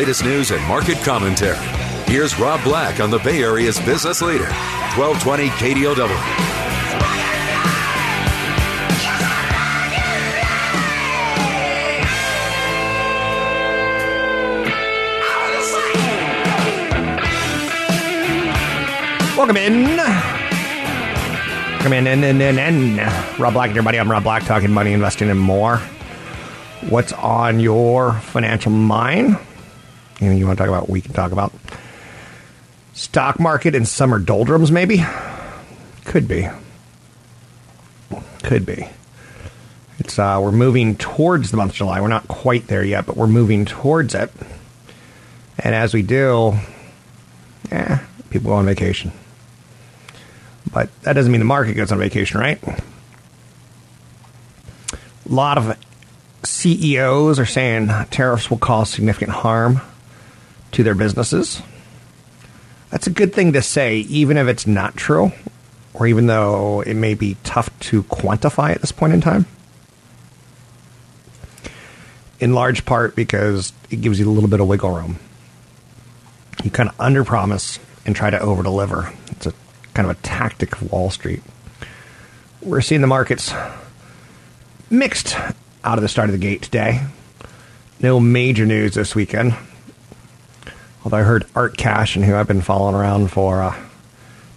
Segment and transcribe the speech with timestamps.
[0.00, 1.58] latest news and market commentary.
[2.06, 4.48] Here's Rob Black on the Bay Area's business leader,
[4.96, 6.08] 1220 KDOW.
[19.36, 19.98] Welcome in.
[21.80, 22.96] Come in, in, in, in, in.
[23.38, 24.00] Rob Black and everybody.
[24.00, 25.76] I'm Rob Black, talking money, investing, and more.
[26.88, 29.36] What's on your financial mind?
[30.20, 30.88] Anything you want to talk about?
[30.88, 31.52] We can talk about
[32.92, 35.04] stock market and summer doldrums, maybe.
[36.04, 36.48] Could be.
[38.42, 38.88] Could be.
[39.98, 42.00] It's uh, we're moving towards the month of July.
[42.00, 44.30] We're not quite there yet, but we're moving towards it.
[45.58, 46.54] And as we do,
[47.70, 49.12] yeah, people go on vacation.
[50.72, 52.62] But that doesn't mean the market goes on vacation, right?
[52.62, 52.82] A
[55.26, 55.76] lot of
[56.42, 59.80] CEOs are saying tariffs will cause significant harm
[60.72, 61.62] to their businesses.
[62.90, 65.32] That's a good thing to say, even if it's not true,
[65.94, 69.46] or even though it may be tough to quantify at this point in time.
[72.40, 75.18] In large part because it gives you a little bit of wiggle room.
[76.64, 79.14] You kind of underpromise and try to overdeliver.
[79.32, 79.52] It's a
[79.94, 81.42] kind of a tactic of Wall Street.
[82.62, 83.52] We're seeing the markets
[84.90, 85.36] mixed
[85.84, 87.02] out of the start of the gate today.
[88.00, 89.54] No major news this weekend.
[91.04, 93.76] Although I heard Art Cashin who I've been following around for uh,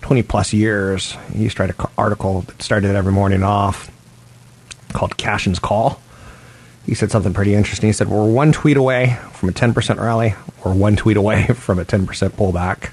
[0.01, 3.89] 20 plus years, he used to write an article that started every morning off
[4.93, 6.01] called Cashin's Call.
[6.85, 7.87] He said something pretty interesting.
[7.87, 11.79] He said, We're one tweet away from a 10% rally, or one tweet away from
[11.79, 12.91] a 10% pullback.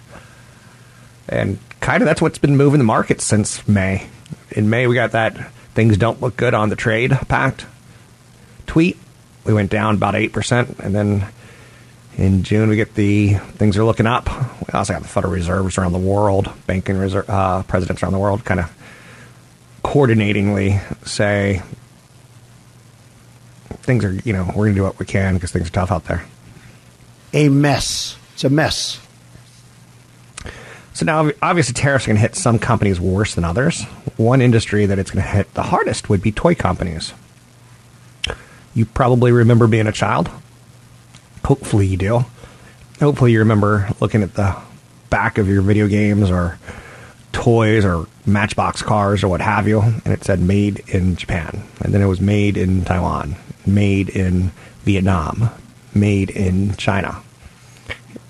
[1.29, 4.07] And kind of that's what's been moving the market since May.
[4.51, 5.37] In May, we got that
[5.75, 7.67] things don't look good on the trade pact
[8.67, 8.97] tweet.
[9.45, 10.79] We went down about 8%.
[10.81, 11.27] And then
[12.17, 14.29] in June, we get the things are looking up.
[14.29, 18.19] We also got the Federal Reserves around the world, banking reserve, uh, presidents around the
[18.19, 18.71] world kind of
[19.83, 21.63] coordinatingly say
[23.83, 25.91] things are, you know, we're going to do what we can because things are tough
[25.91, 26.25] out there.
[27.33, 28.17] A mess.
[28.35, 29.01] It's a mess.
[30.93, 33.85] So now, obviously, tariffs are going to hit some companies worse than others.
[34.17, 37.15] One industry that it's going to hit the hardest would be toy companies.
[38.75, 40.31] You probably remember being a child.
[41.45, 42.25] Hopefully, you do.
[43.01, 44.57] Hopefully, you remember looking at the
[45.09, 46.59] back of your video games or
[47.33, 51.63] toys or Matchbox cars or what have you, and it said made in Japan.
[51.81, 53.37] And then it was made in Taiwan,
[53.67, 54.53] made in
[54.85, 55.51] Vietnam,
[55.95, 57.23] made in China.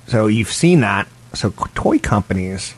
[0.06, 2.74] So you've seen that so toy companies,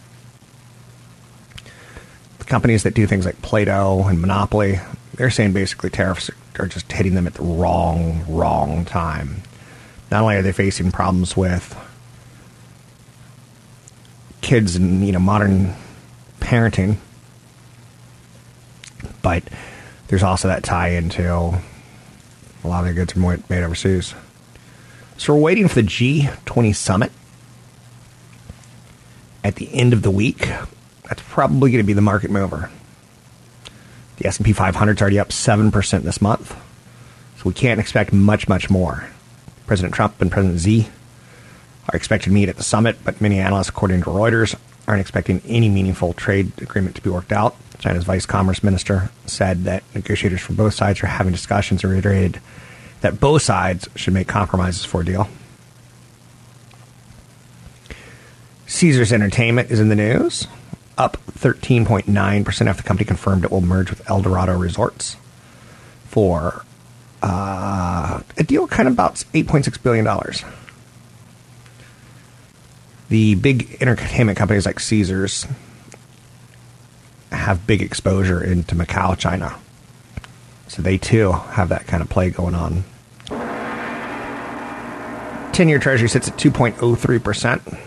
[2.38, 4.80] the companies that do things like Play-Doh and Monopoly,
[5.14, 9.42] they're saying basically tariffs are just hitting them at the wrong, wrong time.
[10.12, 11.74] Not only are they facing problems with
[14.42, 15.74] kids and you know modern
[16.38, 16.98] parenting,
[19.22, 19.42] but
[20.08, 24.14] there's also that tie into a lot of the goods are made overseas.
[25.16, 27.10] So we're waiting for the G20 summit
[29.42, 30.46] at the end of the week,
[31.04, 32.70] that's probably going to be the market mover.
[34.18, 36.50] The S&P 500 is already up 7% this month.
[37.38, 39.08] So we can't expect much, much more.
[39.66, 40.88] President Trump and President Xi
[41.92, 44.54] are expected to meet at the summit, but many analysts, according to Reuters,
[44.86, 47.56] aren't expecting any meaningful trade agreement to be worked out.
[47.78, 52.40] China's vice commerce minister said that negotiators from both sides are having discussions and reiterated
[53.00, 55.28] that both sides should make compromises for a deal.
[58.66, 60.46] Caesars Entertainment is in the news,
[60.96, 65.16] up 13.9% after the company confirmed it will merge with Eldorado Resorts
[66.04, 66.64] for
[67.22, 67.71] uh,
[68.36, 70.06] a deal kind of about $8.6 billion.
[73.08, 75.46] The big entertainment companies like Caesars
[77.30, 79.56] have big exposure into Macau, China.
[80.68, 82.84] So they too have that kind of play going on.
[85.52, 87.78] 10 year treasury sits at 2.03%.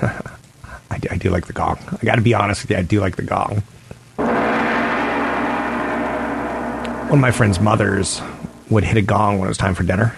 [0.90, 1.78] I, do, I do like the gong.
[1.90, 3.62] I got to be honest with you, I do like the gong.
[7.04, 8.22] One of my friend's mothers
[8.70, 10.16] would hit a gong when it was time for dinner.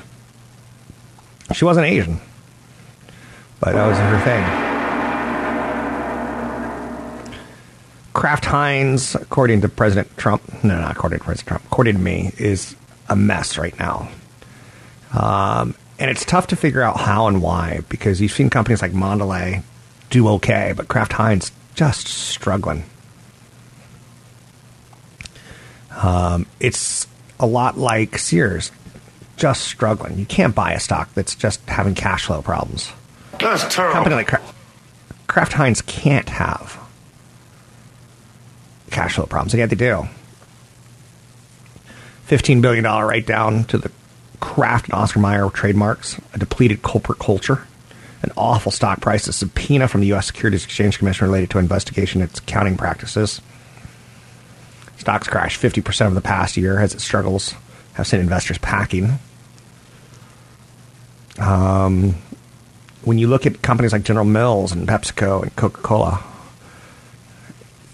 [1.54, 2.20] She wasn't Asian,
[3.60, 4.76] but that was her thing.
[8.12, 12.32] Kraft Heinz, according to President Trump, no, not according to President Trump, according to me,
[12.38, 12.74] is
[13.08, 14.08] a mess right now.
[15.12, 18.92] Um, and it's tough to figure out how and why because you've seen companies like
[18.92, 19.62] Mondelez
[20.10, 22.84] do okay, but Kraft Heinz just struggling.
[26.02, 27.06] Um, it's
[27.38, 28.70] a lot like Sears,
[29.36, 30.18] just struggling.
[30.18, 32.90] You can't buy a stock that's just having cash flow problems.
[33.38, 33.92] That's terrible.
[33.92, 34.54] A company like Kraft,
[35.26, 36.78] Kraft Heinz can't have
[38.90, 40.08] cash flow problems, and yet they do.
[42.28, 43.90] $15 billion write down to the
[44.40, 47.66] Kraft and Oscar Mayer trademarks, a depleted corporate culture,
[48.22, 50.26] an awful stock price, a subpoena from the U.S.
[50.26, 53.40] Securities Exchange Commission related to investigation its accounting practices.
[55.06, 57.54] Stocks crashed 50% over the past year as its struggles
[57.92, 59.20] have seen investors packing.
[61.38, 62.16] Um,
[63.04, 66.24] when you look at companies like General Mills and PepsiCo and Coca Cola,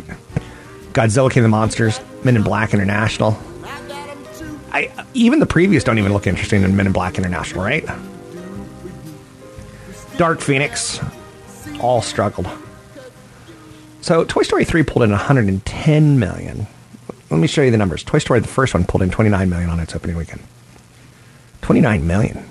[0.93, 3.37] Godzilla King of the Monsters, Men in Black International.
[4.71, 7.85] I even the previews don't even look interesting in Men in Black International, right?
[10.17, 10.99] Dark Phoenix,
[11.79, 12.47] all struggled.
[14.01, 16.67] So Toy Story 3 pulled in 110 million.
[17.29, 18.03] Let me show you the numbers.
[18.03, 20.41] Toy Story, the first one, pulled in 29 million on its opening weekend.
[21.61, 22.45] 29 million.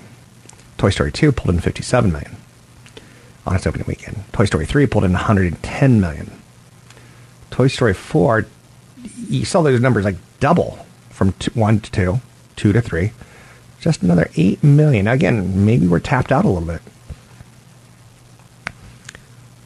[0.83, 2.35] Toy Story 2 pulled in 57 million
[3.45, 4.21] on its opening weekend.
[4.33, 6.29] Toy Story 3 pulled in 110 million.
[7.51, 8.45] Toy Story 4,
[9.29, 12.21] you saw those numbers like double from two, 1 to 2,
[12.57, 13.13] 2 to 3.
[13.79, 15.05] Just another 8 million.
[15.05, 16.81] Now, again, maybe we're tapped out a little bit.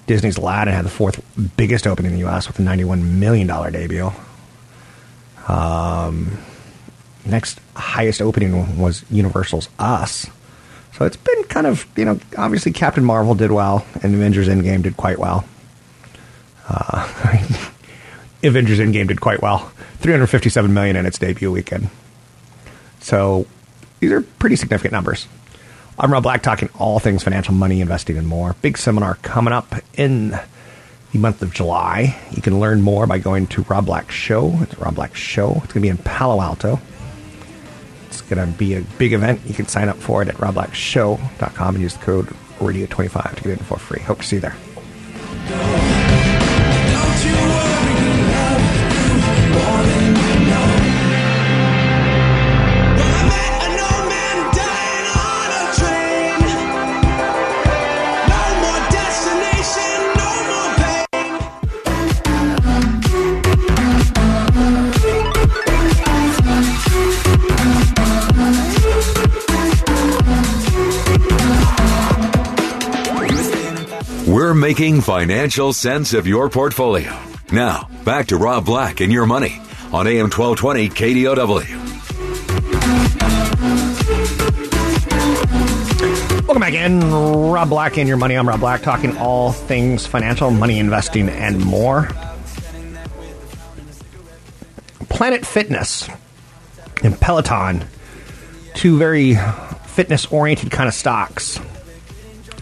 [0.05, 1.19] Disney's Aladdin had the fourth
[1.57, 2.47] biggest opening in the U.S.
[2.47, 4.11] with a $91 million debut.
[5.47, 6.37] Um,
[7.25, 10.27] next highest opening was Universal's Us.
[10.97, 14.81] So it's been kind of, you know, obviously Captain Marvel did well, and Avengers Endgame
[14.81, 15.45] did quite well.
[16.67, 17.07] Uh,
[18.43, 19.71] Avengers Endgame did quite well.
[19.99, 21.91] 357 million in its debut weekend.
[22.99, 23.45] So
[23.99, 25.27] these are pretty significant numbers.
[25.99, 28.55] I'm Rob Black, talking all things financial, money, investing, and more.
[28.63, 30.31] Big seminar coming up in
[31.11, 32.19] the month of July.
[32.31, 34.51] You can learn more by going to Rob Black Show.
[34.61, 35.49] It's Rob Black Show.
[35.57, 36.79] It's going to be in Palo Alto.
[38.07, 39.41] It's going to be a big event.
[39.45, 42.25] You can sign up for it at robblackshow.com and use the code
[42.59, 44.01] radio25 to get in for free.
[44.01, 44.55] Hope to see you there.
[74.67, 77.17] Making financial sense of your portfolio.
[77.53, 79.61] Now, back to Rob Black and your money
[79.93, 81.63] on AM 1220 KDOW.
[86.41, 86.99] Welcome back in.
[87.49, 88.35] Rob Black and your money.
[88.35, 92.09] I'm Rob Black, talking all things financial, money investing, and more.
[95.07, 96.09] Planet Fitness
[97.05, 97.85] and Peloton,
[98.73, 99.37] two very
[99.85, 101.57] fitness oriented kind of stocks,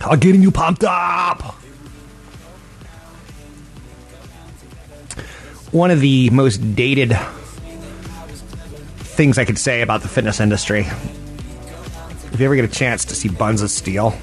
[0.02, 1.56] are getting you pumped up.
[5.72, 7.18] One of the most dated
[8.98, 10.88] things I could say about the fitness industry
[12.36, 14.14] if you ever get a chance to see Buns of Steel,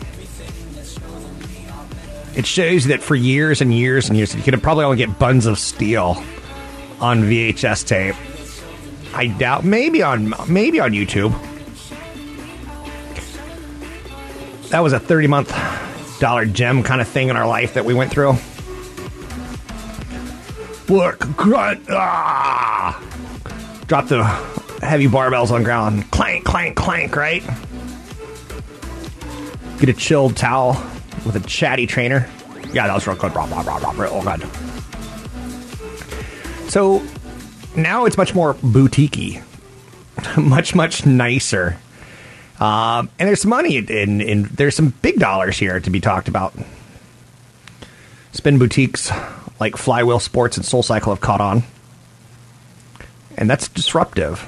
[2.36, 5.46] it shows that for years and years and years, you could probably only get Buns
[5.46, 6.22] of Steel
[7.00, 8.14] on VHS tape.
[9.14, 11.32] I doubt maybe on maybe on YouTube.
[14.68, 15.50] That was a thirty month
[16.20, 18.36] dollar gem kind of thing in our life that we went through.
[20.92, 23.02] Work, grunt, ah!
[23.86, 24.22] Drop the
[24.84, 27.42] heavy barbells on ground, clank, clank, clank, right?
[29.78, 30.72] Get a chilled towel
[31.24, 32.28] with a chatty trainer.
[32.74, 33.34] Yeah, that was real good.
[33.34, 34.46] Rob, rob, rob, rob, real good.
[36.70, 37.02] So
[37.74, 39.42] now it's much more boutiquey,
[40.36, 41.78] much much nicer,
[42.60, 46.28] um, and there's some money in, in there's some big dollars here to be talked
[46.28, 46.54] about.
[48.32, 49.10] Spin boutiques
[49.62, 51.62] like Flywheel Sports and Soul Cycle have caught on,
[53.36, 54.44] and that's disruptive.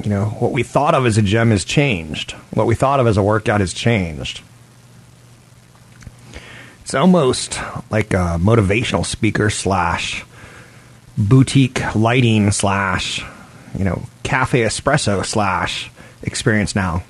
[0.00, 2.30] You know what we thought of as a gym has changed.
[2.54, 4.42] What we thought of as a workout has changed.
[6.82, 7.58] It's almost
[7.90, 10.24] like a motivational speaker slash
[11.18, 13.24] boutique lighting slash,
[13.76, 15.90] you know, cafe espresso slash
[16.22, 17.02] experience now.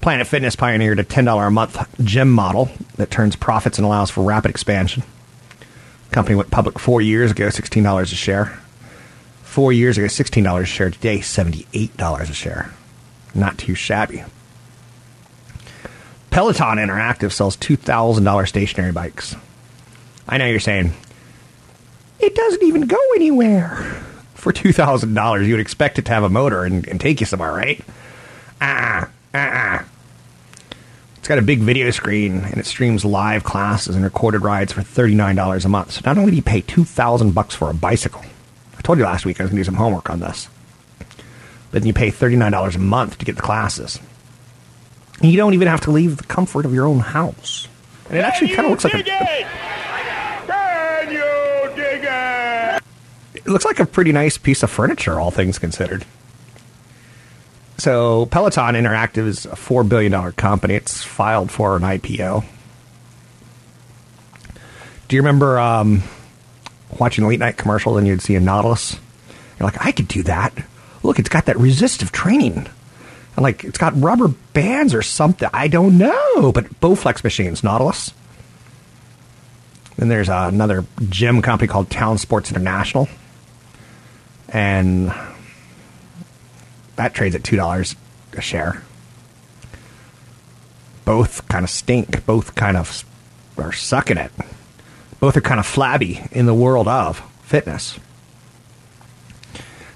[0.00, 4.24] Planet Fitness pioneered a $10 a month gym model that turns profits and allows for
[4.24, 5.02] rapid expansion.
[6.10, 8.58] Company went public four years ago, $16 a share.
[9.42, 10.90] Four years ago, $16 a share.
[10.90, 12.72] Today, $78 a share.
[13.34, 14.24] Not too shabby.
[16.30, 19.36] Peloton Interactive sells $2,000 stationary bikes.
[20.26, 20.94] I know you're saying,
[22.20, 24.02] it doesn't even go anywhere.
[24.34, 27.52] For $2,000, you would expect it to have a motor and, and take you somewhere,
[27.52, 27.84] right?
[28.60, 29.84] Ah, ah.
[31.18, 34.80] It's got a big video screen and it streams live classes and recorded rides for
[34.80, 35.92] $39 a month.
[35.92, 38.22] So not only do you pay 2000 bucks for a bicycle,
[38.76, 40.48] I told you last week I was going to do some homework on this,
[40.98, 44.00] but then you pay $39 a month to get the classes.
[45.20, 47.68] And you don't even have to leave the comfort of your own house.
[48.08, 49.06] And it actually kind of looks like a, Can
[51.12, 52.82] you dig it?
[53.34, 56.06] it looks like a pretty nice piece of furniture, all things considered.
[57.80, 60.74] So Peloton Interactive is a four billion dollar company.
[60.74, 62.44] It's filed for an IPO.
[65.08, 66.02] Do you remember um,
[66.98, 68.98] watching late night commercials and you'd see a Nautilus?
[69.58, 70.52] You're like, I could do that.
[71.02, 72.68] Look, it's got that resistive training.
[73.36, 75.48] And like, it's got rubber bands or something.
[75.54, 78.12] I don't know, but Bowflex machines, Nautilus.
[79.96, 83.08] Then there's uh, another gym company called Town Sports International,
[84.50, 85.12] and
[87.00, 87.96] that trades at two dollars
[88.34, 88.82] a share.
[91.06, 92.26] Both kind of stink.
[92.26, 93.04] Both kind of
[93.56, 94.30] are sucking it.
[95.18, 97.98] Both are kind of flabby in the world of fitness.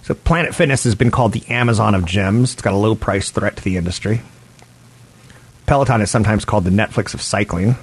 [0.02, 2.54] So Planet Fitness has been called the Amazon of gyms.
[2.54, 4.22] It's got a low price threat to the industry.
[5.66, 7.76] Peloton is sometimes called the Netflix of cycling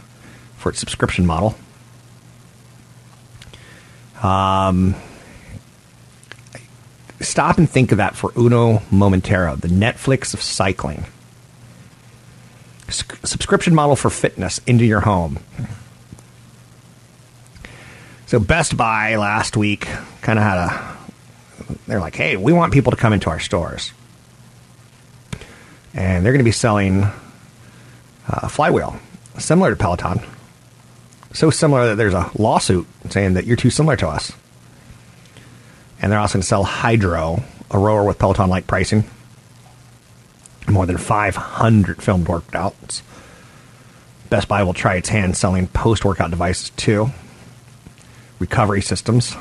[0.57, 1.55] for its subscription model.
[4.21, 4.95] Um,
[7.21, 11.05] stop and think of that for uno momentero, the Netflix of cycling.
[12.87, 15.39] S- subscription model for fitness into your home.
[18.25, 19.87] So Best Buy last week
[20.21, 20.97] kind of had a
[21.87, 23.91] they're like, "Hey, we want people to come into our stores."
[25.93, 27.03] And they're going to be selling
[28.29, 28.97] uh, Flywheel,
[29.37, 30.21] similar to Peloton,
[31.33, 34.31] So similar that there's a lawsuit saying that you're too similar to us.
[36.01, 39.03] And they're also going to sell Hydrow, a rower with Peloton like pricing.
[40.67, 43.01] More than 500 filmed workouts.
[44.29, 47.09] Best Buy will try its hand selling post workout devices too.
[48.39, 49.35] Recovery systems.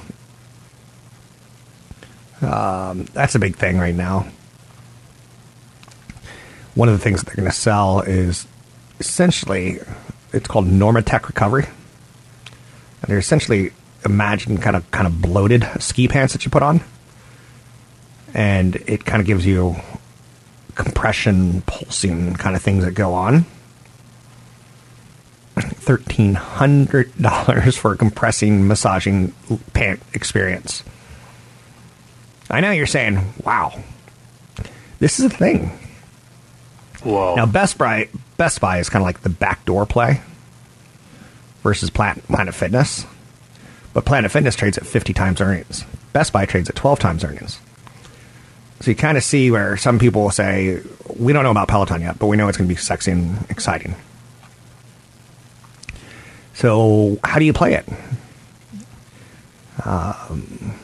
[2.43, 4.26] Um, that's a big thing right now.
[6.75, 8.47] One of the things that they're going to sell is
[8.99, 9.79] essentially,
[10.33, 11.64] it's called Normatec Recovery.
[11.64, 13.73] And they're essentially
[14.04, 16.80] imagine kind of kind of bloated ski pants that you put on,
[18.35, 19.76] and it kind of gives you
[20.75, 23.45] compression, pulsing kind of things that go on.
[25.57, 29.35] Thirteen hundred dollars for a compressing, massaging
[29.73, 30.83] pant experience.
[32.49, 33.80] I know you're saying, "Wow,
[34.99, 35.78] this is a thing."
[37.02, 37.35] Whoa.
[37.35, 40.21] Now, Best Buy, Best Buy is kind of like the backdoor play
[41.62, 43.07] versus Planet, Planet Fitness.
[43.93, 45.85] But Planet Fitness trades at 50 times earnings.
[46.13, 47.61] Best Buy trades at 12 times earnings.
[48.81, 50.81] So you kind of see where some people will say,
[51.17, 53.45] we don't know about Peloton yet, but we know it's going to be sexy and
[53.51, 53.95] exciting.
[56.55, 57.87] So, how do you play it?
[59.85, 60.75] Um,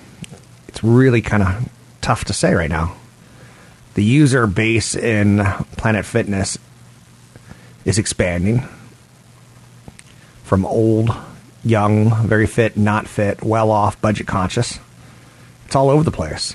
[0.68, 1.68] it's really kind of
[2.00, 2.96] tough to say right now.
[3.94, 5.44] The user base in
[5.76, 6.58] Planet Fitness
[7.84, 8.66] is expanding
[10.44, 11.10] from old,
[11.64, 14.78] young, very fit, not fit, well off, budget conscious.
[15.66, 16.54] It's all over the place.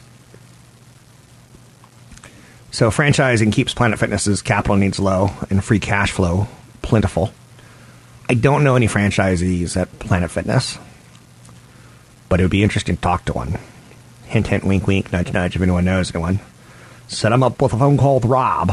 [2.71, 6.47] So franchising keeps Planet Fitness's capital needs low and free cash flow
[6.81, 7.33] plentiful.
[8.29, 10.77] I don't know any franchisees at Planet Fitness,
[12.29, 13.59] but it would be interesting to talk to one.
[14.25, 16.39] Hint, hint, wink, wink, nudge, nudge, if anyone knows anyone.
[17.09, 18.71] Set them up with a phone call with Rob.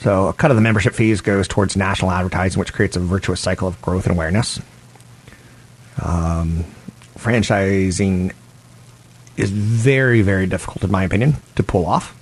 [0.00, 3.40] So a cut of the membership fees goes towards national advertising, which creates a virtuous
[3.40, 4.60] cycle of growth and awareness.
[6.02, 6.64] Um,
[7.16, 8.32] franchising
[9.36, 12.14] is very, very difficult, in my opinion, to pull off.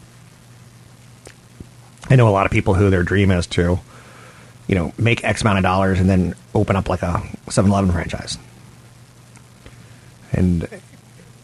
[2.09, 3.81] I know a lot of people who their dream is to,
[4.69, 7.91] you know, make X amount of dollars and then open up like a 7 Eleven
[7.91, 8.39] franchise.
[10.33, 10.69] And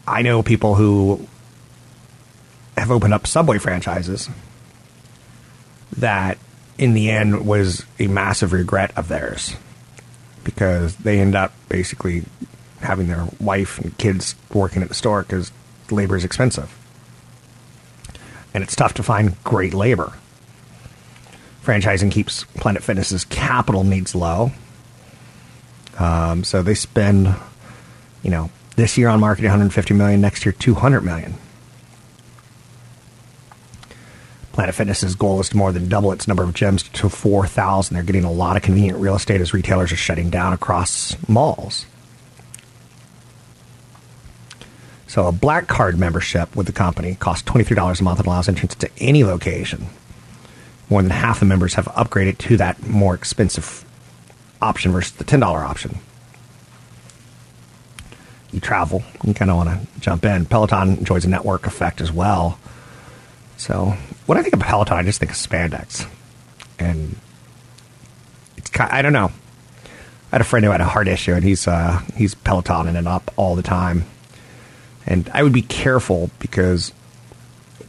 [0.07, 1.27] I know people who
[2.77, 4.29] have opened up Subway franchises
[5.97, 6.39] that
[6.79, 9.57] in the end was a massive regret of theirs
[10.45, 12.25] because they end up basically
[12.81, 15.53] having their wife and kids working at the store because
[15.91, 16.77] labor is expensive.
[18.55, 20.13] And it's tough to find great labor.
[21.63, 24.51] Franchising keeps Planet Fitness's capital needs low.
[25.99, 27.35] Um, so they spend,
[28.23, 31.35] you know, this year on marketing 150 million, next year 200 million.
[34.53, 37.95] Planet Fitness's goal is to more than double its number of gyms to 4,000.
[37.95, 41.87] They're getting a lot of convenient real estate as retailers are shutting down across malls.
[45.07, 48.75] So, a black card membership with the company costs $23 a month and allows entrance
[48.77, 49.87] to any location.
[50.89, 53.85] More than half the members have upgraded to that more expensive
[54.61, 55.99] option versus the $10 option.
[58.53, 60.45] You travel, you kind of want to jump in.
[60.47, 62.59] Peloton enjoys a network effect as well.
[63.57, 66.09] So, when I think of Peloton, I just think of spandex.
[66.79, 67.17] And
[68.57, 69.31] it's kind I don't know.
[70.33, 73.07] I had a friend who had a heart issue, and he's uh, he's Pelotoning it
[73.07, 74.05] up all the time.
[75.05, 76.93] And I would be careful because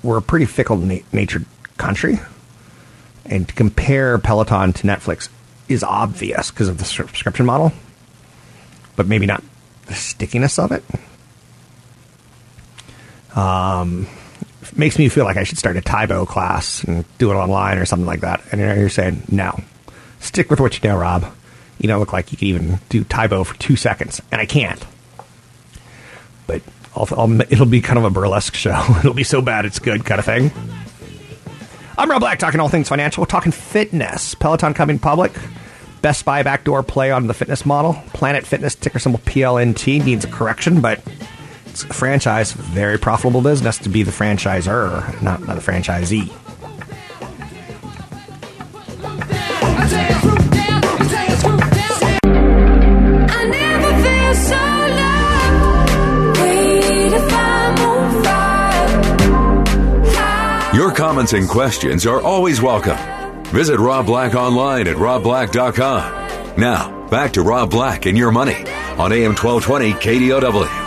[0.02, 1.46] we're a pretty fickle na- natured
[1.78, 2.20] country,
[3.26, 5.30] and to compare Peloton to Netflix
[5.70, 7.72] is obvious because of the subscription model,
[8.96, 9.44] but maybe not
[9.86, 10.84] the stickiness of it.
[13.36, 14.08] Um,
[14.76, 17.78] makes me feel like I should start a Tae Bo class and do it online
[17.78, 18.42] or something like that.
[18.52, 19.60] And you're saying no,
[20.20, 21.26] stick with what you know, Rob.
[21.80, 24.46] You don't look like you can even do Tae Bo for two seconds, and I
[24.46, 24.86] can't.
[26.48, 26.62] But
[26.96, 28.80] I'll, I'll, it'll be kind of a burlesque show.
[29.00, 30.52] it'll be so bad it's good kind of thing.
[31.98, 33.22] I'm Rob Black, talking all things financial.
[33.22, 34.34] We're talking fitness.
[34.36, 35.32] Peloton coming public.
[36.02, 37.94] Best Buy backdoor play on the fitness model.
[38.08, 41.02] Planet Fitness, ticker symbol PLNT, needs a correction, but
[41.82, 46.32] franchise, very profitable business to be the franchisor, not, not the franchisee.
[60.74, 62.98] Your comments and questions are always welcome.
[63.46, 66.58] Visit Rob Black online at robblack.com.
[66.58, 68.56] Now, back to Rob Black and your money
[68.98, 70.83] on AM 1220 KDOW.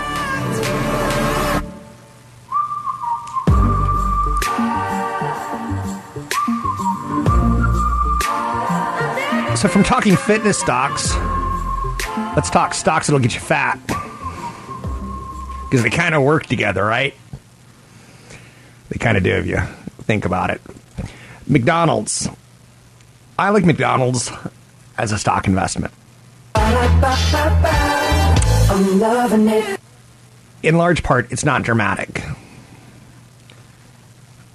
[9.66, 11.12] So, from talking fitness stocks
[12.36, 13.80] Let's talk stocks that'll get you fat.
[15.64, 17.16] Because they kind of work together, right?
[18.90, 19.58] They kind of do if you
[20.04, 20.60] think about it.
[21.48, 22.28] McDonald's.
[23.36, 24.30] I like McDonald's
[24.98, 25.92] as a stock investment.
[30.62, 32.22] In large part, it's not dramatic.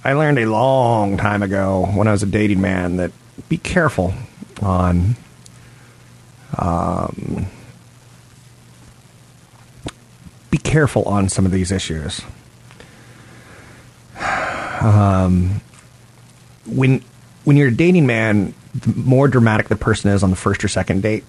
[0.04, 3.12] I learned a long time ago when I was a dating man that
[3.50, 4.14] be careful
[4.62, 5.16] on
[6.58, 7.46] um,
[10.50, 12.20] be careful on some of these issues.
[14.80, 15.60] Um,
[16.66, 17.02] when
[17.44, 20.68] when you're a dating man, the more dramatic the person is on the first or
[20.68, 21.24] second date,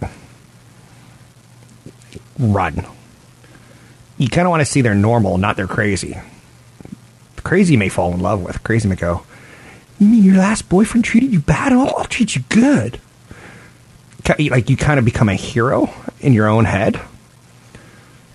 [2.38, 2.86] run.
[4.18, 6.18] You kind of want to see their normal, not their crazy.
[7.38, 8.64] Crazy may fall in love with.
[8.64, 9.24] Crazy may go,
[10.00, 11.74] You mean your last boyfriend treated you bad?
[11.74, 13.00] I'll, I'll treat you good.
[14.28, 17.00] Like you kind of become a hero in your own head.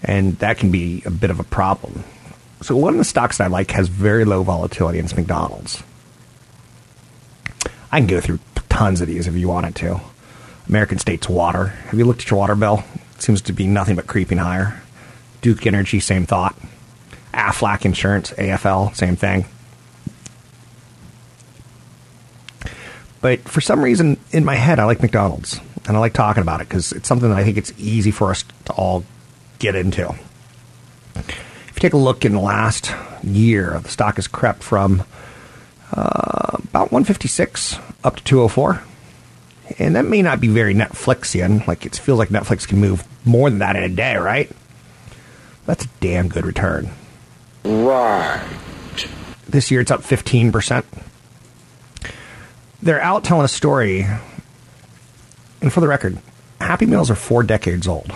[0.03, 2.05] And that can be a bit of a problem.
[2.61, 5.83] So, one of the stocks that I like has very low volatility, and it's McDonald's.
[7.91, 10.01] I can go through tons of these if you wanted to.
[10.69, 11.67] American States Water.
[11.67, 12.85] Have you looked at your water bill?
[13.15, 14.81] It seems to be nothing but creeping higher.
[15.41, 16.57] Duke Energy, same thought.
[17.33, 19.47] Aflac Insurance, AFL, same thing.
[23.21, 25.61] But for some reason, in my head, I like McDonald's.
[25.89, 28.31] And I like talking about it because it's something that I think it's easy for
[28.31, 29.05] us to all
[29.59, 30.15] get into.
[31.17, 35.03] If you take a look in the last year, the stock has crept from
[35.91, 38.83] uh, about 156 up to 204.
[39.79, 41.67] And that may not be very Netflixian.
[41.67, 44.51] Like it feels like Netflix can move more than that in a day, right?
[45.65, 46.91] That's a damn good return.
[47.65, 48.47] Right.
[49.49, 50.85] This year it's up 15%.
[52.83, 54.07] They're out telling a story.
[55.61, 56.19] And for the record,
[56.61, 58.13] Happy Meals are four decades old.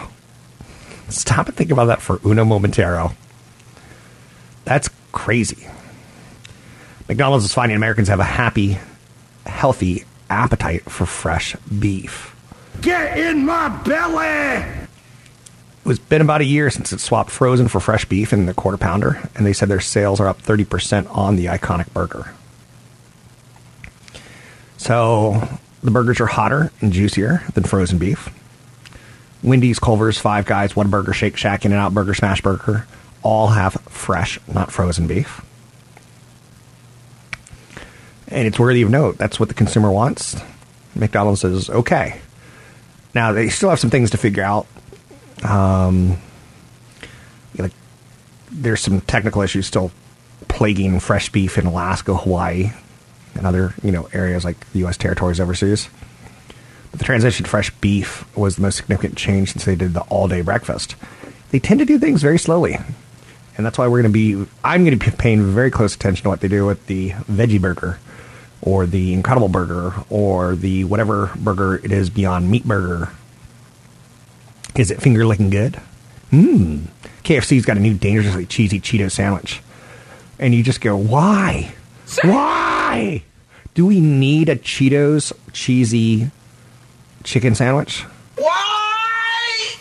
[1.08, 3.14] Stop and think about that for uno momentero.
[4.64, 5.66] That's crazy.
[7.08, 8.78] McDonald's is finding Americans have a happy,
[9.46, 12.34] healthy appetite for fresh beef.
[12.80, 14.64] Get in my belly!
[15.84, 18.78] It's been about a year since it swapped frozen for fresh beef in the quarter
[18.78, 22.32] pounder, and they said their sales are up 30% on the iconic burger.
[24.76, 25.48] So
[25.82, 28.28] the burgers are hotter and juicier than frozen beef.
[29.42, 32.86] Wendy's, Culver's, Five Guys, Whataburger, Shake Shack, In and Out Burger, Smash Burger
[33.22, 35.44] all have fresh, not frozen beef.
[38.28, 39.18] And it's worthy of note.
[39.18, 40.40] That's what the consumer wants.
[40.94, 42.20] McDonald's says, okay.
[43.14, 44.66] Now, they still have some things to figure out.
[45.44, 46.18] Um,
[48.52, 49.90] there's some technical issues still
[50.48, 52.72] plaguing fresh beef in Alaska, Hawaii,
[53.34, 54.96] and other you know areas like the U.S.
[54.96, 55.88] territories overseas.
[56.90, 60.02] But the transition to fresh beef was the most significant change since they did the
[60.02, 60.94] all-day breakfast.
[61.50, 62.78] They tend to do things very slowly,
[63.56, 64.50] and that's why we're going to be.
[64.62, 67.60] I'm going to be paying very close attention to what they do with the veggie
[67.60, 67.98] burger,
[68.60, 73.10] or the Incredible Burger, or the whatever burger it is Beyond Meat Burger.
[74.74, 75.80] Is it finger licking good?
[76.30, 76.86] Mmm.
[77.24, 79.60] KFC's got a new dangerously cheesy Cheeto sandwich.
[80.38, 81.74] And you just go, why?
[82.22, 82.81] Why?
[83.74, 86.30] Do we need a Cheetos cheesy
[87.24, 88.02] chicken sandwich?
[88.36, 89.74] Why?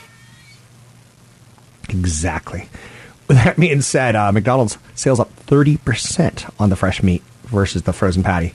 [1.90, 2.70] Exactly.
[3.28, 7.94] With that being said, uh, McDonald's sales up 30% on the fresh meat versus the
[7.94, 8.54] frozen patty.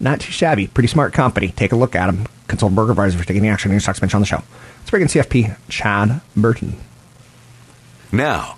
[0.00, 0.68] Not too shabby.
[0.68, 1.48] Pretty smart company.
[1.48, 2.26] Take a look at them.
[2.46, 3.70] Consult Burger Advisor for taking the action.
[3.72, 4.42] New stocks mentioned on the show.
[4.78, 6.76] Let's bring in CFP Chad Burton.
[8.12, 8.56] Now,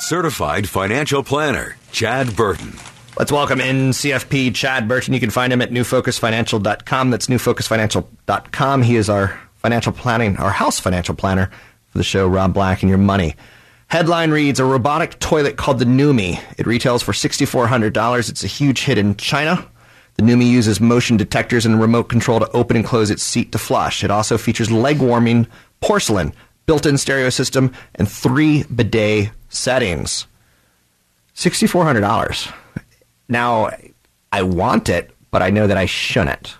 [0.00, 2.74] certified financial planner Chad Burton.
[3.18, 5.12] Let's welcome in CFP Chad Burton.
[5.12, 7.10] You can find him at newfocusfinancial.com.
[7.10, 8.82] That's newfocusfinancial.com.
[8.82, 11.50] He is our financial planning, our house financial planner
[11.90, 13.34] for the show Rob Black and Your Money.
[13.88, 16.42] Headline reads A robotic toilet called the Numi.
[16.56, 18.30] It retails for $6,400.
[18.30, 19.68] It's a huge hit in China.
[20.14, 23.58] The Numi uses motion detectors and remote control to open and close its seat to
[23.58, 24.02] flush.
[24.02, 25.46] It also features leg warming
[25.82, 26.32] porcelain,
[26.64, 30.26] built in stereo system, and three bidet settings.
[31.36, 32.54] $6,400.
[33.32, 33.70] Now,
[34.30, 36.54] I want it, but I know that I shouldn't.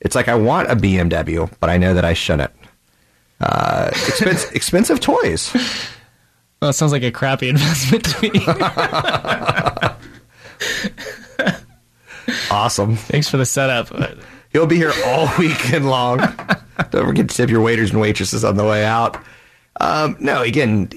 [0.00, 2.52] It's like I want a BMW, but I know that I shouldn't.
[3.40, 5.52] Uh, expensive, expensive toys.
[6.60, 8.46] Well, it sounds like a crappy investment to me.
[12.50, 12.96] Awesome.
[12.96, 13.90] Thanks for the setup.
[14.52, 16.18] You'll be here all weekend long.
[16.90, 19.16] Don't forget to tip your waiters and waitresses on the way out.
[19.80, 20.90] Um, no, again,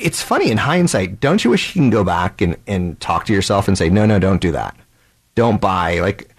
[0.00, 1.20] it's funny in hindsight.
[1.20, 4.06] Don't you wish you can go back and, and talk to yourself and say, no,
[4.06, 4.76] no, don't do that.
[5.34, 6.00] Don't buy.
[6.00, 6.34] Like,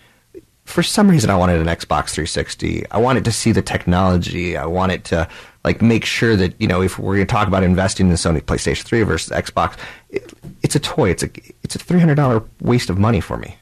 [0.66, 2.86] for some reason, I wanted an Xbox 360.
[2.92, 4.56] I wanted to see the technology.
[4.56, 5.28] I wanted to
[5.64, 8.42] like make sure that you know if we're going to talk about investing in Sony
[8.42, 9.78] PlayStation 3 versus Xbox,
[10.10, 11.10] it, it's a toy.
[11.10, 11.30] It's a
[11.64, 13.58] it's a three hundred dollar waste of money for me.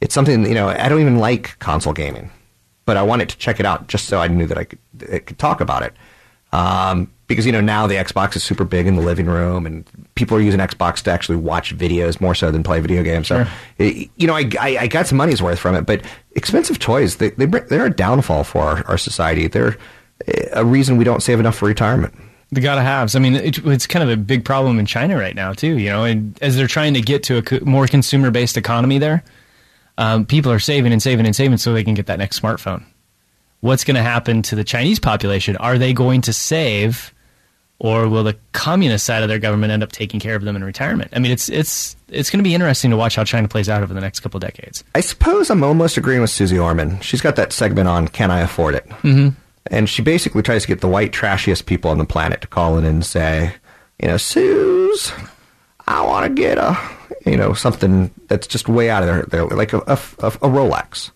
[0.00, 2.30] It's something you know I don't even like console gaming,
[2.84, 4.78] but I wanted to check it out just so I knew that I could,
[5.12, 5.94] I could talk about it.
[6.52, 9.84] Um, because you know now the Xbox is super big in the living room, and
[10.14, 13.28] people are using Xbox to actually watch videos more so than play video games.
[13.28, 13.52] So, Sure.
[13.78, 17.16] it- you know, I, I, I got some money's worth from it, but expensive toys
[17.16, 19.48] they, they they're a downfall for our, our society.
[19.48, 19.76] They're
[20.52, 22.14] a reason we don't save enough for retirement.
[22.52, 23.16] The gotta haves.
[23.16, 25.78] I mean, it, it's kind of a big problem in China right now too.
[25.78, 29.24] You know, and as they're trying to get to a co- more consumer-based economy there,
[29.98, 32.84] um, people are saving and saving and saving so they can get that next smartphone.
[33.60, 35.56] What's going to happen to the Chinese population?
[35.56, 37.12] Are they going to save,
[37.78, 40.64] or will the communist side of their government end up taking care of them in
[40.64, 41.10] retirement?
[41.14, 43.82] I mean, it's it's it's going to be interesting to watch how China plays out
[43.82, 44.82] over the next couple decades.
[44.94, 47.00] I suppose I'm almost agreeing with Suze Orman.
[47.00, 49.28] She's got that segment on "Can I Afford It?" Mm-hmm.
[49.70, 52.78] and she basically tries to get the white trashiest people on the planet to call
[52.78, 53.54] in and say,
[54.00, 55.12] you know, Suze,
[55.86, 56.78] I want to get a,
[57.26, 60.48] you know, something that's just way out of their, their like a, a, a, a
[60.48, 61.10] Rolex.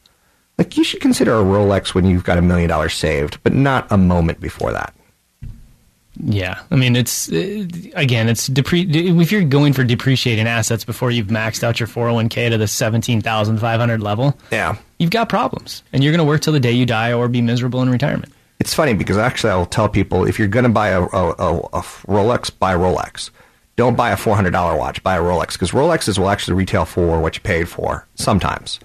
[0.58, 3.90] Like you should consider a Rolex when you've got a million dollars saved, but not
[3.90, 4.94] a moment before that.
[6.22, 11.10] Yeah, I mean, it's uh, again, it's depre- if you're going for depreciating assets before
[11.10, 14.76] you've maxed out your 401k to the 17,500 level, Yeah.
[14.98, 17.40] you've got problems, and you're going to work till the day you die or be
[17.40, 18.32] miserable in retirement.
[18.58, 21.30] It's funny because actually I will tell people if you're going to buy a, a,
[21.30, 23.30] a, a Rolex, buy a Rolex.
[23.76, 27.34] Don't buy a $400 watch, buy a Rolex because Rolexes will actually retail for what
[27.36, 28.78] you paid for sometimes,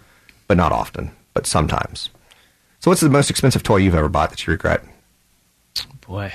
[0.48, 2.10] but not often, but sometimes.
[2.80, 4.82] So what's the most expensive toy you've ever bought that you regret?
[6.08, 6.32] Boy,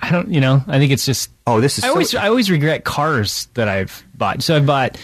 [0.00, 1.30] I don't, you know, I think it's just.
[1.46, 4.42] Oh, this is I so- always, I always regret cars that I've bought.
[4.42, 4.96] So I bought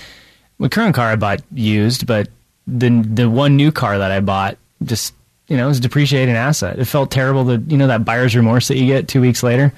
[0.59, 2.29] my current car I bought used, but
[2.67, 5.15] the the one new car that I bought just,
[5.49, 6.79] you know, it was a depreciating asset.
[6.79, 9.73] It felt terrible to, you know, that buyer's remorse that you get two weeks later.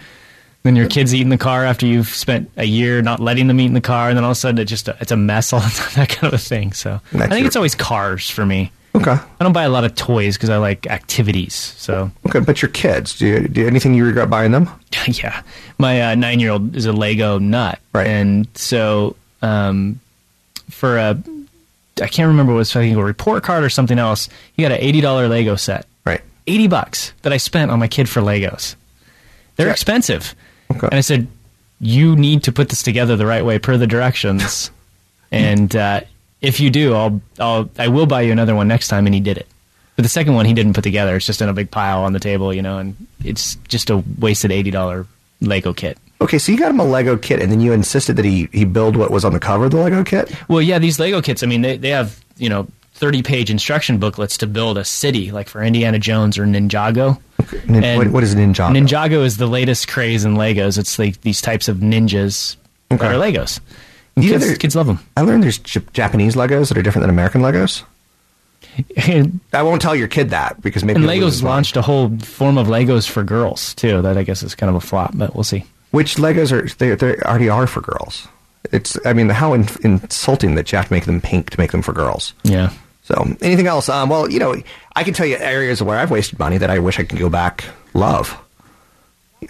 [0.64, 3.60] Then your kids eat in the car after you've spent a year not letting them
[3.60, 5.52] eat in the car, and then all of a sudden it just it's a mess
[5.52, 6.72] all the time, that kind of a thing.
[6.72, 8.72] So I think your- it's always cars for me.
[8.96, 9.12] Okay.
[9.12, 11.54] I don't buy a lot of toys because I like activities.
[11.54, 14.68] So Okay, but your kids, do you, do you, anything you regret buying them?
[15.06, 15.42] yeah,
[15.78, 18.06] my uh, nine year old is a Lego nut, Right.
[18.06, 20.00] And so um,
[20.70, 21.10] for a,
[22.00, 24.28] I can't remember what it was I think a report card or something else.
[24.54, 26.22] He got an eighty dollar Lego set, Right.
[26.46, 28.76] eighty bucks that I spent on my kid for Legos.
[29.56, 29.72] They're Yeah.
[29.72, 30.34] expensive,
[30.70, 30.86] Okay.
[30.86, 31.26] and I said,
[31.80, 34.70] "You need to put this together the right way per the directions."
[35.32, 36.00] and uh,
[36.40, 39.06] if you do, I'll, I'll, I will buy you another one next time.
[39.06, 39.46] And he did it.
[39.96, 41.16] But the second one he didn't put together.
[41.16, 42.94] It's just in a big pile on the table, you know, and
[43.24, 45.06] it's just a wasted eighty dollar
[45.40, 45.96] Lego kit.
[46.20, 48.64] Okay, so you got him a Lego kit, and then you insisted that he, he
[48.64, 50.30] build what was on the cover of the Lego kit?
[50.48, 51.42] Well, yeah, these Lego kits.
[51.42, 55.30] I mean, they they have you know thirty page instruction booklets to build a city,
[55.32, 57.18] like for Indiana Jones or Ninjago.
[57.66, 58.76] Nin- And what, what is Ninjago?
[58.76, 60.76] Ninjago is the latest craze in Legos.
[60.78, 62.56] It's like these types of ninjas
[62.92, 62.98] Okay.
[63.08, 63.60] that are Legos.
[64.16, 64.98] And Kids, other- kids love them.
[65.16, 67.82] I learned there's Japanese Legos that are different than American Legos.
[69.08, 72.58] and I won't tell your kid that because maybe he'll Legos launched a whole form
[72.58, 74.02] of Legos for girls too.
[74.02, 75.64] That I guess is kind of a flop, but we'll see.
[75.90, 76.94] Which Legos are they?
[76.94, 78.26] They already are for girls.
[78.72, 78.98] It's.
[79.06, 81.82] I mean, how in, insulting that you have to make them pink to make them
[81.82, 82.34] for girls.
[82.42, 82.72] Yeah.
[83.04, 83.88] So, anything else?
[83.88, 84.56] Um, well, you know,
[84.96, 87.28] I can tell you areas where I've wasted money that I wish I could go
[87.28, 87.64] back.
[87.94, 88.36] Love.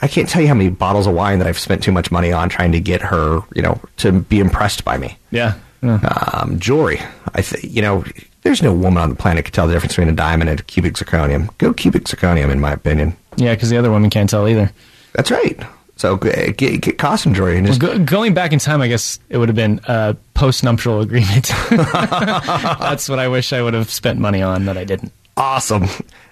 [0.03, 2.33] I can't tell you how many bottles of wine that I've spent too much money
[2.33, 5.17] on trying to get her, you know, to be impressed by me.
[5.31, 5.55] Yeah.
[5.83, 5.99] Yeah.
[6.33, 7.01] Um, jewelry.
[7.35, 8.05] I think you know,
[8.43, 10.63] there's no woman on the planet could tell the difference between a diamond and a
[10.63, 11.57] cubic zirconium.
[11.59, 13.17] Go cubic zirconium, in my opinion.
[13.37, 14.73] Yeah, because the other woman can't tell either.
[15.13, 15.59] That's right.
[15.99, 19.39] So get, get costume jewelry and Well, go, going back in time, I guess it
[19.39, 21.51] would have been a post-nuptial agreement.
[21.71, 25.13] That's what I wish I would have spent money on that I didn't.
[25.37, 25.87] awesome.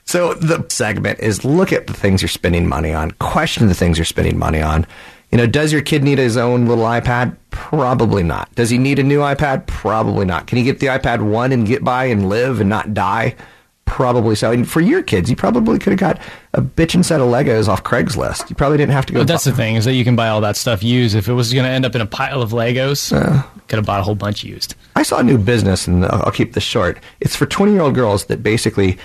[0.04, 3.98] So the segment is look at the things you're spending money on, question the things
[3.98, 4.86] you're spending money on.
[5.30, 7.36] You know, does your kid need his own little iPad?
[7.50, 8.54] Probably not.
[8.54, 9.66] Does he need a new iPad?
[9.66, 10.46] Probably not.
[10.46, 13.34] Can he get the iPad 1 and get by and live and not die?
[13.86, 14.52] Probably so.
[14.52, 16.20] And for your kids, you probably could have got
[16.52, 18.48] a bitchin' set of Legos off Craigslist.
[18.48, 19.20] You probably didn't have to go.
[19.20, 21.14] But that's bu- the thing is that you can buy all that stuff used.
[21.16, 23.10] If it was going to end up in a pile of Legos,
[23.68, 24.74] could have bought a whole bunch used.
[24.96, 26.98] I saw a new business, and I'll I'll keep this short.
[27.20, 28.98] It's for 20 year old girls that basically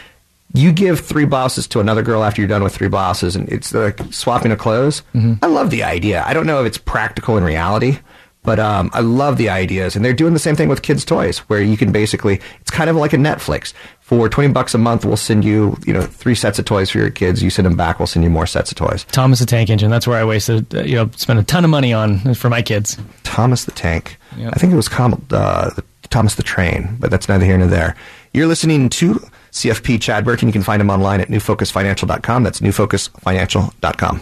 [0.54, 3.74] you give three blouses to another girl after you're done with three blouses, and it's
[3.74, 5.04] like swapping of clothes.
[5.42, 6.24] I love the idea.
[6.26, 8.00] I don't know if it's practical in reality,
[8.44, 9.96] but um, I love the ideas.
[9.96, 12.90] And they're doing the same thing with kids' toys, where you can basically, it's kind
[12.90, 13.74] of like a Netflix.
[14.00, 16.98] For 20 bucks a month, we'll send you, you know, three sets of toys for
[16.98, 17.44] your kids.
[17.44, 19.04] You send them back, we'll send you more sets of toys.
[19.12, 19.92] Thomas the Tank Engine.
[19.92, 22.64] That's where I wasted, uh, you know, spent a ton of money on for my
[22.64, 22.98] kids.
[23.24, 24.18] Thomas the Tank.
[24.36, 24.54] Yep.
[24.56, 27.96] I think it was uh, Thomas the Train, but that's neither here nor there.
[28.34, 30.48] You're listening to CFP Chad Burton.
[30.48, 32.44] You can find him online at newfocusfinancial.com.
[32.44, 34.22] That's newfocusfinancial.com.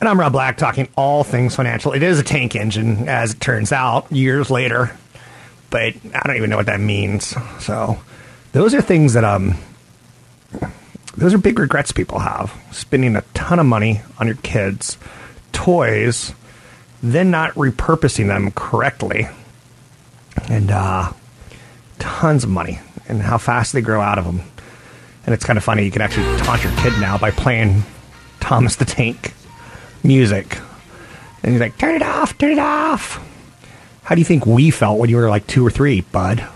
[0.00, 1.92] And I'm Rob Black talking all things financial.
[1.92, 4.96] It is a tank engine, as it turns out, years later.
[5.70, 7.34] But I don't even know what that means.
[7.58, 7.98] So
[8.52, 9.56] those are things that um
[11.16, 12.54] those are big regrets people have.
[12.70, 14.96] Spending a ton of money on your kids,
[15.52, 16.32] toys,
[17.02, 19.26] then not repurposing them correctly.
[20.48, 21.12] And uh
[21.98, 22.78] tons of money
[23.08, 24.40] and how fast they grow out of them.
[25.24, 25.84] And it's kind of funny.
[25.84, 27.82] You can actually taunt your kid now by playing
[28.40, 29.34] Thomas the Tank
[30.02, 30.58] music.
[31.42, 33.24] And he's like, turn it off, turn it off.
[34.04, 36.46] How do you think we felt when you were like two or three, bud?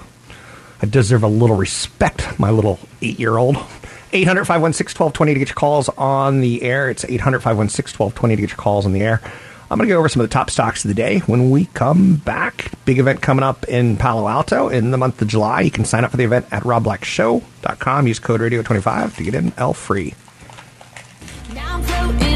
[0.80, 3.56] I deserve a little respect, my little eight year old.
[4.14, 6.90] 800 516 1220 to get your calls on the air.
[6.90, 9.20] It's 800 516 1220 to get your calls on the air.
[9.72, 11.64] I'm going to go over some of the top stocks of the day when we
[11.64, 12.70] come back.
[12.84, 15.62] Big event coming up in Palo Alto in the month of July.
[15.62, 18.06] You can sign up for the event at robblackshow.com.
[18.06, 20.12] Use code radio25 to get in L free.
[21.54, 22.32] Now I'm floating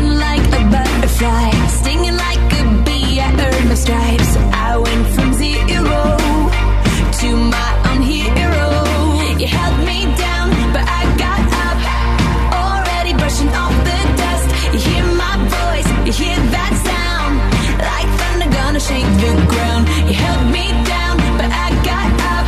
[18.88, 19.84] shake the ground.
[20.06, 22.44] You held me down, but I got up.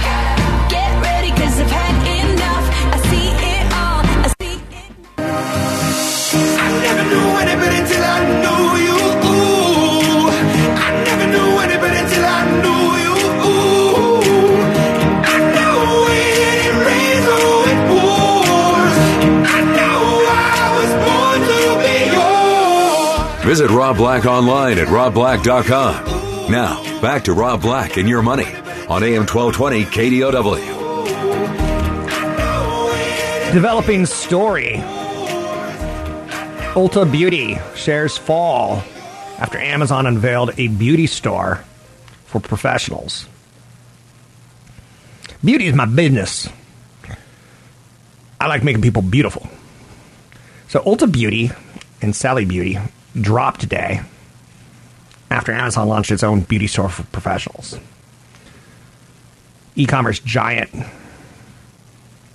[0.70, 2.64] Get ready, cause I've had enough.
[2.94, 4.01] I see it all.
[4.27, 4.90] I see it.
[6.64, 8.98] I never knew anybody till I knew you.
[9.31, 10.31] Ooh.
[10.87, 13.14] I never knew anybody till I knew you.
[13.51, 14.22] Ooh.
[15.35, 18.96] I know when it rains or it pours.
[19.57, 19.98] I know
[20.31, 23.44] I was born to be yours.
[23.51, 26.07] Visit Rob Black online at robblack.com.
[26.48, 28.46] Now, back to Rob Black and your money
[28.88, 30.78] on AM 1220 KDOW.
[33.52, 34.76] Developing story.
[36.72, 38.82] Ulta Beauty shares fall
[39.37, 41.62] after Amazon unveiled a beauty store
[42.24, 43.26] for professionals.
[45.44, 46.48] Beauty is my business.
[48.40, 49.46] I like making people beautiful.
[50.68, 51.50] So Ulta Beauty
[52.00, 52.78] and Sally Beauty
[53.20, 54.00] dropped today
[55.30, 57.78] after Amazon launched its own beauty store for professionals.
[59.76, 60.70] E-commerce giant.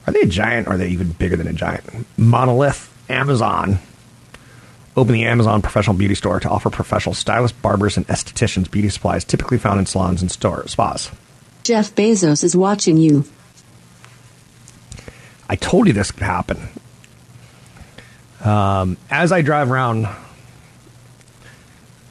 [0.05, 1.85] Are they a giant or are they even bigger than a giant?
[2.17, 3.79] Monolith Amazon
[4.95, 9.23] opened the Amazon professional beauty store to offer professional stylists, barbers, and estheticians beauty supplies
[9.23, 11.09] typically found in salons and store, spas.
[11.63, 13.25] Jeff Bezos is watching you.
[15.49, 16.57] I told you this could happen.
[18.43, 20.07] Um, as I drive around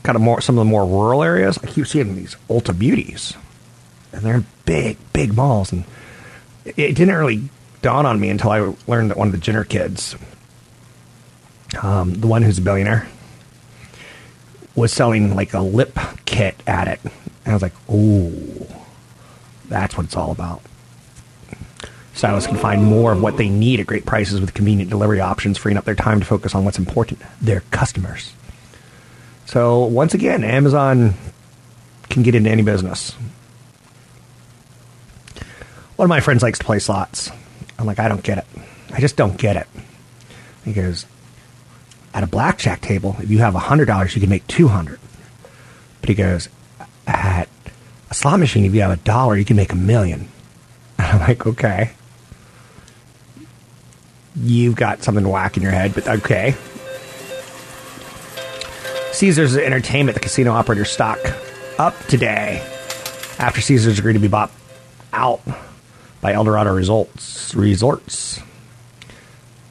[0.02, 3.34] kind of more some of the more rural areas, I keep seeing these Ulta Beauties.
[4.12, 5.72] And they're in big, big malls.
[5.72, 5.84] And
[6.64, 7.48] it, it didn't really
[7.80, 10.16] dawn on me until I learned that one of the Jenner kids,
[11.82, 13.08] um, the one who's a billionaire,
[14.74, 17.00] was selling like a lip kit at it.
[17.04, 18.66] And I was like, oh,
[19.68, 20.62] that's what it's all about.
[22.14, 25.56] Stylists can find more of what they need at great prices with convenient delivery options,
[25.56, 28.34] freeing up their time to focus on what's important their customers.
[29.46, 31.14] So, once again, Amazon
[32.08, 33.12] can get into any business.
[35.96, 37.30] One of my friends likes to play slots.
[37.78, 38.46] I'm like, I don't get it.
[38.92, 39.66] I just don't get it.
[40.64, 41.06] He goes,
[42.14, 44.98] at a blackjack table, if you have $100, you can make 200
[46.00, 46.48] But he goes,
[47.06, 47.48] at
[48.10, 50.28] a slot machine, if you have a dollar, you can make a million.
[50.98, 51.92] And I'm like, okay.
[54.36, 56.54] You've got something whack in your head, but okay.
[59.12, 61.18] Caesars Entertainment, the casino operator stock,
[61.78, 62.66] up today
[63.38, 64.50] after Caesars agreed to be bought
[65.12, 65.40] out
[66.20, 68.40] by Eldorado Results Resorts.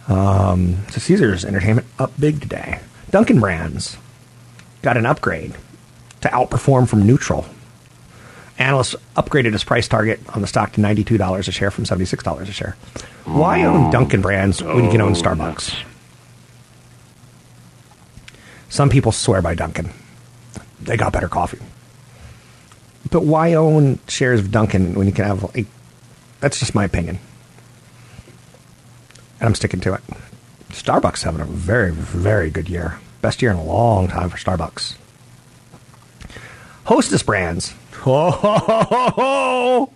[0.08, 2.80] Um, so Caesars Entertainment up big today.
[3.10, 3.98] Dunkin' Brands
[4.82, 5.54] got an upgrade
[6.22, 7.46] to outperform from neutral.
[8.60, 12.46] Analysts upgraded its price target on the stock to $92 a share from $76 a
[12.52, 12.76] share.
[13.26, 15.76] Why own Dunkin' Brands when you can own Starbucks?
[18.72, 19.92] Some people swear by Dunkin'.
[20.82, 21.60] They got better coffee.
[23.12, 25.68] But why own shares of Dunkin' when you can have like
[26.40, 27.20] that's just my opinion.
[29.40, 30.02] And I'm sticking to it.
[30.70, 32.98] Starbucks having a very, very good year.
[33.22, 34.96] Best year in a long time for Starbucks.
[36.86, 37.74] Hostess brands.
[38.00, 39.94] Ho, ho, ho, ho, ho.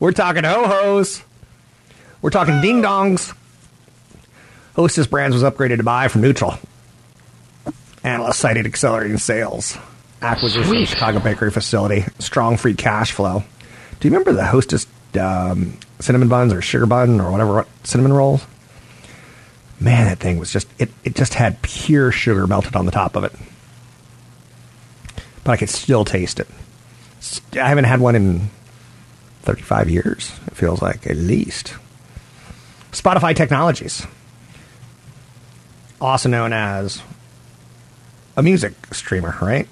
[0.00, 1.22] We're talking ho hos.
[2.20, 3.32] We're talking ding dongs.
[4.74, 6.58] Hostess brands was upgraded to buy from neutral.
[8.04, 9.78] Analysts cited accelerating sales,
[10.20, 13.44] acquisition of Chicago bakery facility, strong free cash flow.
[14.00, 14.86] Do you remember the Hostess
[15.20, 18.44] um, cinnamon buns or sugar bun or whatever what, cinnamon rolls?
[19.78, 20.90] Man, that thing was just it.
[21.04, 23.32] It just had pure sugar melted on the top of it.
[25.44, 26.48] but I could still taste it.
[27.54, 28.50] I haven't had one in
[29.42, 31.74] 35 years, it feels like, at least.
[32.92, 34.06] Spotify Technologies,
[36.00, 37.00] also known as
[38.36, 39.68] a music streamer, right?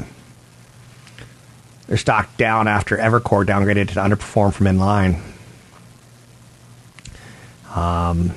[1.86, 5.20] Their stock down after Evercore downgraded to underperform from inline.
[7.74, 8.32] Um,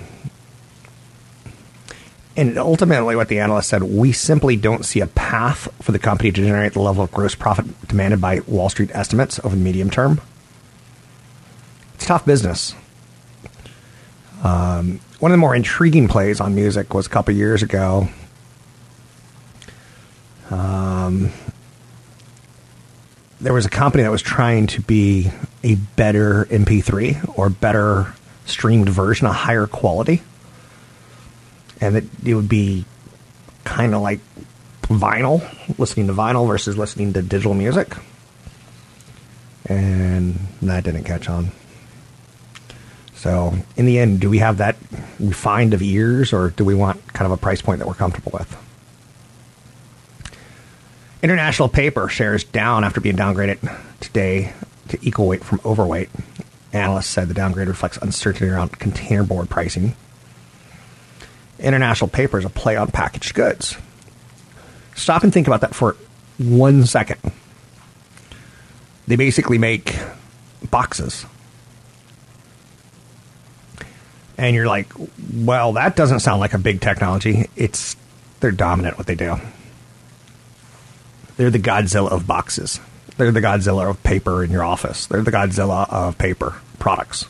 [2.36, 6.32] and ultimately, what the analyst said, we simply don't see a path for the company
[6.32, 9.89] to generate the level of gross profit demanded by Wall Street estimates over the medium
[9.89, 10.19] term.
[11.95, 12.74] It's tough business.
[14.43, 18.09] Um, one of the more intriguing plays on music was a couple years ago.
[21.04, 21.32] Um,
[23.41, 25.30] there was a company that was trying to be
[25.64, 28.14] a better MP3 or better
[28.45, 30.22] streamed version, a higher quality,
[31.82, 32.86] and that it would be
[33.66, 34.20] kind of like
[34.84, 35.41] vinyl,
[35.78, 37.95] listening to vinyl versus listening to digital music,
[39.66, 41.51] and that didn't catch on.
[43.16, 44.76] So, in the end, do we have that
[45.20, 48.32] refined of ears, or do we want kind of a price point that we're comfortable
[48.34, 48.58] with?
[51.24, 54.51] International paper shares down after being downgraded today
[54.89, 56.09] to equal weight from overweight.
[56.74, 59.95] Analysts said the downgrade reflects uncertainty around container board pricing.
[61.59, 63.78] International paper is a play on packaged goods.
[64.95, 65.95] Stop and think about that for
[66.38, 67.21] one second.
[69.07, 69.97] They basically make
[70.69, 71.26] boxes.
[74.38, 74.91] And you're like,
[75.34, 77.49] well, that doesn't sound like a big technology.
[77.55, 77.95] It's
[78.41, 79.39] they're dominant what they do.
[81.38, 82.80] They're the Godzilla of boxes.
[83.18, 85.06] They're the Godzilla of paper in your office.
[85.06, 87.26] They're the Godzilla of paper products.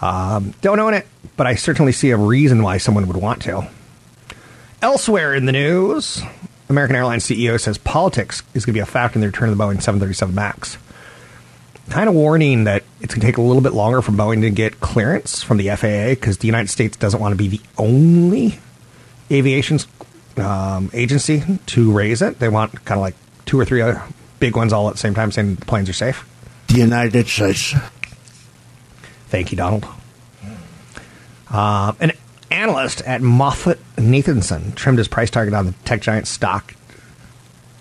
[0.00, 1.06] Um, don't own it,
[1.36, 3.68] but I certainly see a reason why someone would want to.
[4.82, 6.22] Elsewhere in the news,
[6.68, 9.56] American Airlines CEO says politics is going to be a factor in the return of
[9.56, 10.76] the Boeing 737 MAX.
[11.88, 14.50] Kind of warning that it's going to take a little bit longer for Boeing to
[14.50, 18.58] get clearance from the FAA because the United States doesn't want to be the only
[19.30, 19.78] aviation
[20.38, 22.38] um, agency to raise it.
[22.38, 23.14] They want kind of like
[23.44, 24.02] two or three other
[24.38, 26.28] big ones all at the same time saying the planes are safe.
[26.68, 27.74] The United States.
[29.28, 29.86] Thank you, Donald.
[31.50, 32.12] Uh, an
[32.50, 36.74] analyst at Moffat Nathanson trimmed his price target on the tech giant stock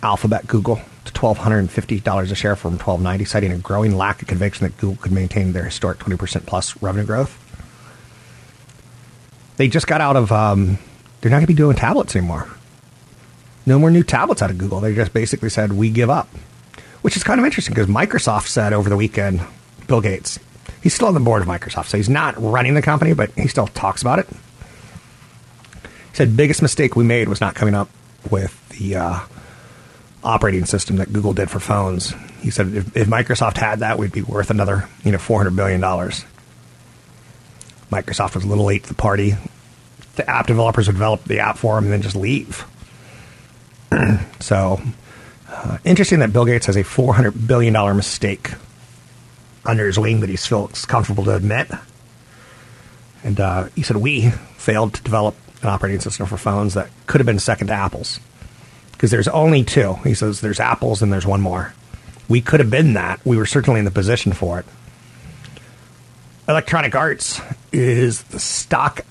[0.04, 3.58] Alphabet Google to twelve hundred and fifty dollars a share from twelve ninety, citing a
[3.58, 7.42] growing lack of conviction that Google could maintain their historic twenty percent plus revenue growth.
[9.58, 10.32] They just got out of.
[10.32, 10.78] Um,
[11.26, 12.48] they're not going to be doing tablets anymore.
[13.66, 14.80] No more new tablets out of Google.
[14.80, 16.28] They just basically said we give up,
[17.02, 19.42] which is kind of interesting because Microsoft said over the weekend,
[19.88, 20.38] Bill Gates,
[20.84, 23.48] he's still on the board of Microsoft, so he's not running the company, but he
[23.48, 24.28] still talks about it.
[26.12, 27.90] He said biggest mistake we made was not coming up
[28.30, 29.20] with the uh,
[30.24, 32.14] operating system that Google did for phones.
[32.42, 35.56] He said if, if Microsoft had that, we'd be worth another you know four hundred
[35.56, 36.24] billion dollars.
[37.92, 39.36] Microsoft was a little late to the party.
[40.16, 42.66] The app developers would develop the app for them and then just leave.
[44.40, 44.82] so
[45.50, 48.52] uh, interesting that Bill Gates has a four hundred billion dollar mistake
[49.66, 51.70] under his wing that he feels comfortable to admit.
[53.24, 57.20] And uh, he said we failed to develop an operating system for phones that could
[57.20, 58.20] have been second to Apple's
[58.92, 59.94] because there's only two.
[60.04, 61.74] He says there's Apple's and there's one more.
[62.28, 63.20] We could have been that.
[63.26, 64.66] We were certainly in the position for it.
[66.48, 67.42] Electronic Arts
[67.72, 69.02] is the stock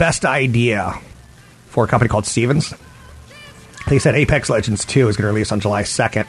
[0.00, 0.98] best idea
[1.66, 2.72] for a company called Stephens.
[3.86, 6.26] They said Apex Legends 2 is going to release on July 2nd.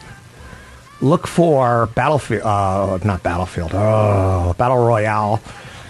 [0.99, 5.38] Look for Battlefield, uh, not Battlefield, oh, Battle Royale,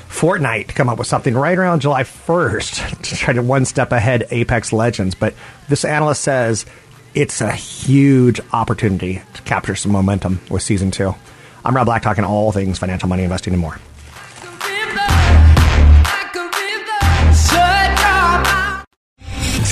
[0.09, 3.91] Fortnite to come up with something right around July 1st to try to one step
[3.91, 5.15] ahead Apex Legends.
[5.15, 5.33] But
[5.67, 6.67] this analyst says
[7.15, 11.15] it's a huge opportunity to capture some momentum with Season 2.
[11.65, 13.79] I'm Rob Black, talking all things financial, money, investing, and more.